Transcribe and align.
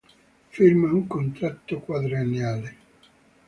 Firma 0.49 0.91
un 0.91 1.05
contratto 1.05 1.79
quadriennale. 1.81 2.75